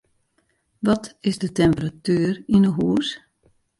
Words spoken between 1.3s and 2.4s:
de temperatuer